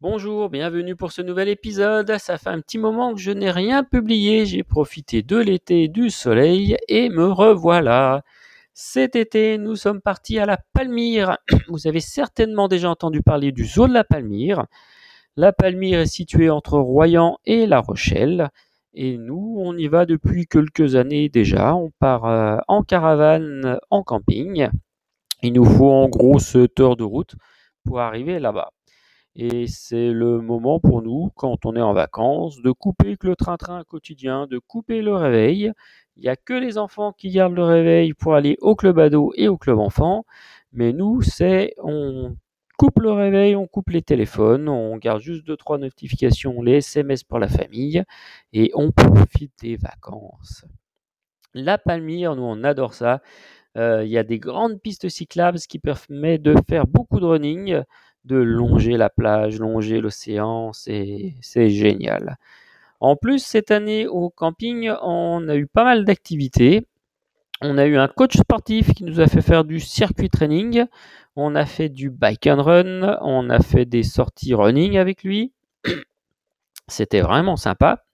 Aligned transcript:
Bonjour, 0.00 0.50
bienvenue 0.50 0.96
pour 0.96 1.12
ce 1.12 1.22
nouvel 1.22 1.48
épisode. 1.48 2.18
Ça 2.18 2.36
fait 2.36 2.50
un 2.50 2.60
petit 2.60 2.78
moment 2.78 3.14
que 3.14 3.20
je 3.20 3.30
n'ai 3.30 3.50
rien 3.50 3.84
publié. 3.84 4.44
J'ai 4.44 4.64
profité 4.64 5.22
de 5.22 5.36
l'été, 5.38 5.88
du 5.88 6.10
soleil 6.10 6.76
et 6.88 7.08
me 7.08 7.30
revoilà. 7.30 8.22
Cet 8.74 9.16
été, 9.16 9.56
nous 9.56 9.76
sommes 9.76 10.02
partis 10.02 10.38
à 10.38 10.46
la 10.46 10.58
Palmyre. 10.74 11.38
Vous 11.68 11.86
avez 11.86 12.00
certainement 12.00 12.68
déjà 12.68 12.90
entendu 12.90 13.22
parler 13.22 13.52
du 13.52 13.64
zoo 13.64 13.86
de 13.86 13.94
la 13.94 14.04
Palmyre. 14.04 14.66
La 15.36 15.52
Palmyre 15.52 16.00
est 16.00 16.06
située 16.06 16.50
entre 16.50 16.78
Royan 16.78 17.38
et 17.46 17.66
La 17.66 17.80
Rochelle. 17.80 18.50
Et 18.94 19.16
nous, 19.16 19.56
on 19.58 19.76
y 19.76 19.86
va 19.86 20.06
depuis 20.06 20.46
quelques 20.46 20.96
années 20.96 21.28
déjà. 21.28 21.74
On 21.76 21.90
part 21.98 22.26
euh, 22.26 22.58
en 22.68 22.82
caravane, 22.82 23.78
en 23.90 24.02
camping. 24.02 24.68
Il 25.42 25.52
nous 25.54 25.64
faut 25.64 25.92
en 25.92 26.08
gros 26.08 26.38
7 26.40 26.80
heures 26.80 26.96
de 26.96 27.04
route 27.04 27.36
pour 27.84 28.00
arriver 28.00 28.38
là-bas. 28.40 28.73
Et 29.36 29.66
c'est 29.66 30.12
le 30.12 30.40
moment 30.40 30.78
pour 30.78 31.02
nous, 31.02 31.30
quand 31.34 31.66
on 31.66 31.74
est 31.74 31.80
en 31.80 31.92
vacances, 31.92 32.62
de 32.62 32.70
couper 32.70 33.16
le 33.20 33.34
train-train 33.36 33.82
quotidien, 33.84 34.46
de 34.46 34.58
couper 34.58 35.02
le 35.02 35.14
réveil. 35.14 35.72
Il 36.16 36.22
n'y 36.22 36.28
a 36.28 36.36
que 36.36 36.54
les 36.54 36.78
enfants 36.78 37.12
qui 37.12 37.30
gardent 37.30 37.56
le 37.56 37.64
réveil 37.64 38.14
pour 38.14 38.34
aller 38.34 38.56
au 38.60 38.76
club 38.76 38.98
ado 39.00 39.32
et 39.36 39.48
au 39.48 39.56
club 39.58 39.78
enfant. 39.78 40.24
Mais 40.72 40.92
nous, 40.92 41.20
c'est 41.22 41.74
on 41.78 42.36
coupe 42.78 43.00
le 43.00 43.12
réveil, 43.12 43.56
on 43.56 43.66
coupe 43.66 43.90
les 43.90 44.02
téléphones, 44.02 44.68
on 44.68 44.96
garde 44.98 45.20
juste 45.20 45.44
deux 45.46 45.56
trois 45.56 45.78
notifications, 45.78 46.62
les 46.62 46.76
SMS 46.78 47.24
pour 47.24 47.38
la 47.38 47.48
famille 47.48 48.04
et 48.52 48.70
on 48.74 48.92
profite 48.92 49.52
des 49.62 49.76
vacances. 49.76 50.64
La 51.54 51.78
Palmyre, 51.78 52.36
nous 52.36 52.42
on 52.42 52.64
adore 52.64 52.94
ça. 52.94 53.20
Euh, 53.76 54.04
il 54.04 54.10
y 54.10 54.18
a 54.18 54.22
des 54.24 54.38
grandes 54.38 54.80
pistes 54.80 55.08
cyclables 55.08 55.58
ce 55.58 55.68
qui 55.68 55.80
permet 55.80 56.38
de 56.38 56.54
faire 56.68 56.86
beaucoup 56.86 57.20
de 57.20 57.26
running 57.26 57.82
de 58.24 58.36
longer 58.36 58.96
la 58.96 59.10
plage, 59.10 59.58
longer 59.58 60.00
l'océan, 60.00 60.72
c'est 60.72 61.34
génial. 61.68 62.38
En 63.00 63.16
plus, 63.16 63.44
cette 63.44 63.70
année 63.70 64.06
au 64.06 64.30
camping, 64.30 64.90
on 65.02 65.46
a 65.48 65.56
eu 65.56 65.66
pas 65.66 65.84
mal 65.84 66.04
d'activités. 66.04 66.86
On 67.60 67.78
a 67.78 67.86
eu 67.86 67.96
un 67.96 68.08
coach 68.08 68.36
sportif 68.36 68.94
qui 68.94 69.04
nous 69.04 69.20
a 69.20 69.26
fait 69.26 69.42
faire 69.42 69.64
du 69.64 69.80
circuit 69.80 70.30
training. 70.30 70.84
On 71.36 71.54
a 71.54 71.66
fait 71.66 71.88
du 71.88 72.10
bike 72.10 72.46
and 72.46 72.62
run. 72.62 73.18
On 73.20 73.50
a 73.50 73.60
fait 73.60 73.84
des 73.84 74.02
sorties 74.02 74.54
running 74.54 74.96
avec 74.96 75.22
lui. 75.22 75.52
C'était 76.88 77.20
vraiment 77.20 77.56
sympa. 77.56 78.04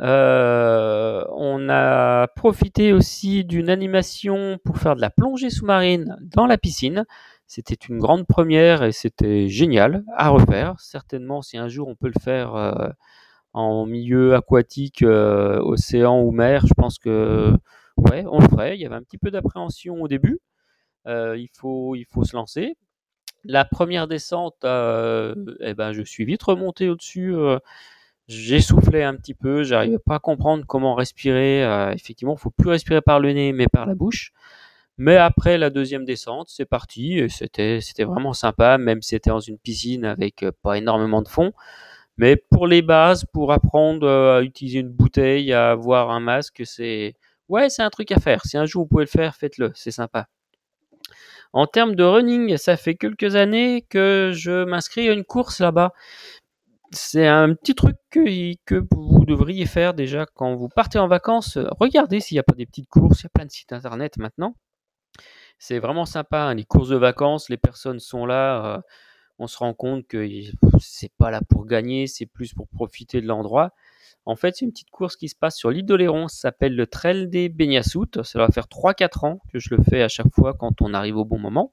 Euh, 0.00 1.24
on 1.30 1.68
a 1.70 2.26
profité 2.36 2.92
aussi 2.92 3.44
d'une 3.44 3.70
animation 3.70 4.58
pour 4.64 4.76
faire 4.78 4.94
de 4.94 5.00
la 5.00 5.10
plongée 5.10 5.50
sous-marine 5.50 6.16
dans 6.20 6.46
la 6.46 6.58
piscine. 6.58 7.04
C'était 7.46 7.76
une 7.88 7.98
grande 7.98 8.26
première 8.26 8.82
et 8.82 8.90
c'était 8.90 9.48
génial 9.48 10.04
à 10.16 10.30
refaire. 10.30 10.80
Certainement, 10.80 11.42
si 11.42 11.56
un 11.56 11.68
jour 11.68 11.86
on 11.86 11.94
peut 11.94 12.10
le 12.12 12.20
faire 12.20 12.56
euh, 12.56 12.88
en 13.52 13.86
milieu 13.86 14.34
aquatique, 14.34 15.02
euh, 15.02 15.60
océan 15.60 16.20
ou 16.20 16.32
mer, 16.32 16.66
je 16.66 16.74
pense 16.74 16.98
que 16.98 17.52
ouais, 17.98 18.24
on 18.28 18.40
le 18.40 18.48
ferait. 18.48 18.76
Il 18.76 18.80
y 18.80 18.86
avait 18.86 18.96
un 18.96 19.02
petit 19.02 19.18
peu 19.18 19.30
d'appréhension 19.30 20.02
au 20.02 20.08
début. 20.08 20.40
Euh, 21.06 21.36
il, 21.38 21.48
faut, 21.56 21.94
il 21.94 22.04
faut 22.04 22.24
se 22.24 22.34
lancer. 22.34 22.76
La 23.44 23.64
première 23.64 24.08
descente, 24.08 24.56
eh 24.64 25.74
ben, 25.74 25.92
je 25.92 26.02
suis 26.04 26.24
vite 26.24 26.42
remonté 26.42 26.88
au-dessus. 26.88 27.32
J'essoufflais 28.26 29.04
un 29.04 29.14
petit 29.14 29.34
peu, 29.34 29.62
j'arrivais 29.62 30.00
pas 30.00 30.16
à 30.16 30.18
comprendre 30.18 30.64
comment 30.66 30.96
respirer. 30.96 31.62
effectivement, 31.94 32.34
il 32.34 32.40
faut 32.40 32.50
plus 32.50 32.70
respirer 32.70 33.02
par 33.02 33.20
le 33.20 33.32
nez, 33.32 33.52
mais 33.52 33.68
par 33.68 33.86
la 33.86 33.94
bouche. 33.94 34.32
Mais 34.98 35.16
après 35.16 35.58
la 35.58 35.70
deuxième 35.70 36.04
descente, 36.06 36.48
c'est 36.48 36.64
parti 36.64 37.18
et 37.18 37.28
c'était 37.28 37.80
c'était 37.82 38.04
vraiment 38.04 38.32
sympa, 38.32 38.78
même 38.78 39.02
si 39.02 39.10
c'était 39.10 39.30
dans 39.30 39.40
une 39.40 39.58
piscine 39.58 40.06
avec 40.06 40.42
euh, 40.42 40.52
pas 40.62 40.78
énormément 40.78 41.22
de 41.22 41.28
fond. 41.28 41.52
Mais 42.18 42.36
pour 42.36 42.66
les 42.66 42.82
bases, 42.82 43.24
pour 43.32 43.52
apprendre 43.52 44.06
euh, 44.06 44.38
à 44.38 44.42
utiliser 44.42 44.80
une 44.80 44.88
bouteille, 44.90 45.52
à 45.52 45.70
avoir 45.72 46.10
un 46.10 46.20
masque, 46.20 46.62
c'est 46.64 47.14
ouais, 47.48 47.68
c'est 47.70 47.82
un 47.82 47.90
truc 47.90 48.10
à 48.12 48.20
faire. 48.20 48.42
Si 48.46 48.56
un 48.56 48.64
jour 48.66 48.84
vous 48.84 48.88
pouvez 48.88 49.04
le 49.04 49.10
faire, 49.10 49.34
faites-le, 49.36 49.72
c'est 49.74 49.90
sympa. 49.90 50.28
En 51.52 51.66
termes 51.66 51.94
de 51.94 52.04
running, 52.04 52.56
ça 52.58 52.76
fait 52.76 52.96
quelques 52.96 53.36
années 53.36 53.82
que 53.88 54.32
je 54.34 54.64
m'inscris 54.64 55.08
à 55.08 55.12
une 55.12 55.24
course 55.24 55.60
là-bas. 55.60 55.92
C'est 56.92 57.26
un 57.26 57.54
petit 57.54 57.74
truc 57.74 57.96
que, 58.10 58.20
que, 58.64 58.86
vous 58.92 59.24
devriez 59.26 59.66
faire 59.66 59.94
déjà 59.94 60.26
quand 60.34 60.54
vous 60.56 60.68
partez 60.68 60.98
en 60.98 61.08
vacances. 61.08 61.58
Regardez 61.80 62.20
s'il 62.20 62.36
n'y 62.36 62.40
a 62.40 62.44
pas 62.44 62.54
des 62.54 62.66
petites 62.66 62.88
courses. 62.88 63.20
Il 63.20 63.24
y 63.24 63.26
a 63.26 63.30
plein 63.30 63.46
de 63.46 63.50
sites 63.50 63.72
internet 63.72 64.16
maintenant. 64.18 64.54
C'est 65.58 65.78
vraiment 65.78 66.04
sympa, 66.04 66.40
hein, 66.40 66.54
les 66.54 66.64
courses 66.64 66.90
de 66.90 66.96
vacances, 66.96 67.48
les 67.48 67.56
personnes 67.56 67.98
sont 67.98 68.26
là, 68.26 68.76
euh, 68.76 68.80
on 69.38 69.46
se 69.46 69.58
rend 69.58 69.74
compte 69.74 70.06
que 70.06 70.28
c'est 70.80 71.12
pas 71.18 71.30
là 71.30 71.40
pour 71.48 71.66
gagner, 71.66 72.06
c'est 72.06 72.26
plus 72.26 72.52
pour 72.52 72.68
profiter 72.68 73.20
de 73.20 73.26
l'endroit. 73.26 73.72
En 74.26 74.34
fait, 74.34 74.56
c'est 74.56 74.64
une 74.64 74.72
petite 74.72 74.90
course 74.90 75.16
qui 75.16 75.28
se 75.28 75.36
passe 75.36 75.56
sur 75.56 75.70
l'île 75.70 75.86
d'Oléron, 75.86 76.28
ça 76.28 76.40
s'appelle 76.40 76.74
le 76.74 76.86
Trail 76.86 77.28
des 77.28 77.48
Beignasoutes. 77.48 78.22
Ça 78.24 78.38
va 78.40 78.48
faire 78.48 78.66
3-4 78.66 79.24
ans 79.24 79.40
que 79.52 79.60
je 79.60 79.74
le 79.74 79.82
fais 79.82 80.02
à 80.02 80.08
chaque 80.08 80.34
fois 80.34 80.54
quand 80.54 80.82
on 80.82 80.92
arrive 80.94 81.16
au 81.16 81.24
bon 81.24 81.38
moment. 81.38 81.72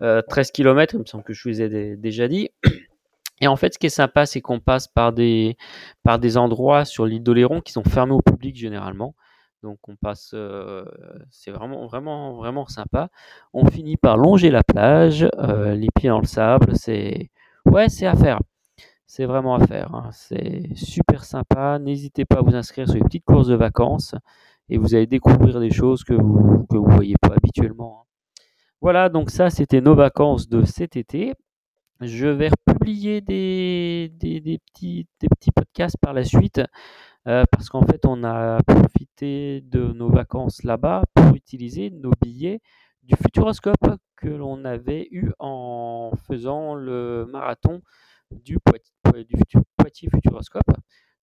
13 0.00 0.02
euh, 0.02 0.42
km, 0.52 0.94
il 0.94 1.00
me 1.00 1.06
semble 1.06 1.24
que 1.24 1.32
je 1.32 1.48
vous 1.48 1.62
ai 1.62 1.96
déjà 1.96 2.28
dit. 2.28 2.50
Et 3.40 3.46
en 3.46 3.56
fait, 3.56 3.74
ce 3.74 3.78
qui 3.78 3.86
est 3.86 3.90
sympa, 3.90 4.26
c'est 4.26 4.40
qu'on 4.40 4.58
passe 4.58 4.88
par 4.88 5.12
des, 5.12 5.56
par 6.02 6.18
des 6.18 6.36
endroits 6.36 6.84
sur 6.84 7.06
l'île 7.06 7.22
d'Oléron 7.22 7.60
qui 7.60 7.72
sont 7.72 7.84
fermés 7.84 8.14
au 8.14 8.22
public 8.22 8.56
généralement. 8.56 9.14
Donc 9.62 9.78
on 9.88 9.96
passe, 9.96 10.34
c'est 11.30 11.50
vraiment 11.50 11.86
vraiment 11.86 12.34
vraiment 12.34 12.66
sympa. 12.66 13.08
On 13.52 13.66
finit 13.66 13.96
par 13.96 14.16
longer 14.16 14.50
la 14.50 14.62
plage, 14.62 15.28
les 15.36 15.88
pieds 15.94 16.08
dans 16.10 16.20
le 16.20 16.26
sable. 16.26 16.76
C'est 16.76 17.30
ouais, 17.66 17.88
c'est 17.88 18.06
à 18.06 18.14
faire. 18.14 18.40
C'est 19.06 19.24
vraiment 19.24 19.54
à 19.54 19.66
faire. 19.66 19.94
Hein. 19.94 20.10
C'est 20.12 20.74
super 20.76 21.24
sympa. 21.24 21.78
N'hésitez 21.78 22.24
pas 22.24 22.38
à 22.38 22.42
vous 22.42 22.54
inscrire 22.54 22.86
sur 22.86 22.96
les 22.96 23.02
petites 23.02 23.24
courses 23.24 23.48
de 23.48 23.54
vacances 23.54 24.14
et 24.68 24.78
vous 24.78 24.94
allez 24.94 25.06
découvrir 25.06 25.60
des 25.60 25.70
choses 25.70 26.04
que 26.04 26.14
vous 26.14 26.66
que 26.70 26.76
voyez 26.76 27.14
pas 27.20 27.34
habituellement. 27.34 28.02
Hein. 28.02 28.04
Voilà, 28.80 29.08
donc 29.08 29.30
ça 29.30 29.50
c'était 29.50 29.80
nos 29.80 29.94
vacances 29.94 30.48
de 30.48 30.62
cet 30.64 30.96
été. 30.96 31.34
Je 32.00 32.28
vais 32.28 32.48
republier 32.48 33.20
des 33.20 34.12
petits 34.74 35.50
podcasts 35.52 35.96
par 36.00 36.12
la 36.12 36.22
suite 36.22 36.60
euh, 37.28 37.44
parce 37.50 37.68
qu'en 37.68 37.82
fait, 37.82 38.06
on 38.06 38.24
a 38.24 38.62
profité 38.62 39.60
de 39.62 39.92
nos 39.92 40.08
vacances 40.08 40.62
là-bas 40.62 41.02
pour 41.14 41.34
utiliser 41.34 41.90
nos 41.90 42.12
billets 42.22 42.60
du 43.02 43.16
Futuroscope 43.16 43.96
que 44.16 44.28
l'on 44.28 44.64
avait 44.64 45.08
eu 45.10 45.30
en 45.38 46.12
faisant 46.26 46.74
le 46.74 47.26
marathon 47.30 47.82
du 48.30 48.58
Poitiers, 48.60 50.08
Futuroscope. 50.10 50.70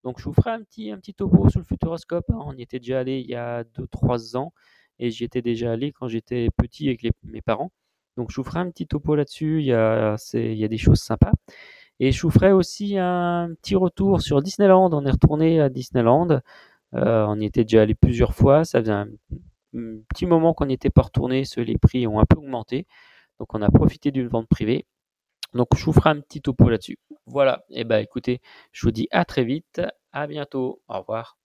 Donc, 0.04 0.20
je 0.20 0.26
vous 0.26 0.34
ferai 0.34 0.52
un 0.52 0.62
petit, 0.62 1.14
topo 1.16 1.50
sur 1.50 1.60
le 1.60 1.66
Futuroscope. 1.66 2.30
Hein. 2.30 2.40
On 2.46 2.54
y 2.56 2.62
était 2.62 2.80
déjà 2.80 3.00
allé 3.00 3.20
il 3.20 3.28
y 3.28 3.36
a 3.36 3.64
2-3 3.64 4.38
ans 4.38 4.54
et 5.00 5.10
j'y 5.10 5.24
étais 5.24 5.42
déjà 5.42 5.72
allé 5.72 5.92
quand 5.92 6.08
j'étais 6.08 6.50
petit 6.56 6.88
avec 6.88 7.02
mes 7.24 7.42
parents. 7.42 7.72
Donc, 8.16 8.32
je 8.32 8.36
vous 8.38 8.44
ferai 8.44 8.60
un 8.60 8.70
petit 8.70 8.86
topo 8.86 9.16
là-dessus. 9.16 9.62
Il, 9.64 9.66
il 10.36 10.58
y 10.58 10.64
a 10.64 10.68
des 10.68 10.78
choses 10.78 11.00
sympas. 11.00 11.32
Et 12.00 12.12
je 12.12 12.22
vous 12.22 12.32
ferai 12.32 12.52
aussi 12.52 12.98
un 12.98 13.50
petit 13.62 13.76
retour 13.76 14.22
sur 14.22 14.42
Disneyland. 14.42 14.90
On 14.92 15.06
est 15.06 15.12
retourné 15.12 15.62
à 15.62 15.70
Disneyland. 15.70 16.42
Euh, 16.94 17.26
on 17.28 17.40
y 17.40 17.46
était 17.46 17.64
déjà 17.64 17.82
allé 17.82 17.96
plusieurs 17.96 18.34
fois. 18.36 18.66
Ça 18.66 18.80
faisait 18.80 18.92
un, 18.92 19.08
petit 20.10 20.26
moment 20.26 20.54
qu'on 20.54 20.66
n'y 20.68 20.74
était 20.74 20.90
pas 20.90 21.04
retourné. 21.04 21.44
Les 21.58 21.78
prix 21.78 22.08
ont 22.08 22.20
un 22.20 22.26
peu 22.26 22.38
augmenté. 22.38 22.86
Donc 23.40 23.54
on 23.54 23.62
a 23.62 23.70
profité 23.70 24.12
d'une 24.12 24.28
vente 24.28 24.48
privée. 24.48 24.86
Donc 25.54 25.70
je 25.76 25.86
vous 25.86 25.94
ferai 25.94 26.10
un 26.12 26.20
petit 26.22 26.42
topo 26.42 26.70
là-dessus. 26.70 27.00
Voilà. 27.26 27.64
Et 27.70 27.82
eh 27.82 27.84
ben 27.86 28.00
écoutez, 28.00 28.42
je 28.72 28.86
vous 28.86 28.92
dis 28.92 29.08
à 29.12 29.26
très 29.26 29.44
vite. 29.44 29.82
À 30.12 30.28
bientôt. 30.28 30.82
Au 30.88 31.00
revoir. 31.00 31.34